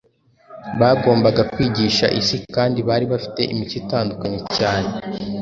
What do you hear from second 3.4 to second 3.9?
imico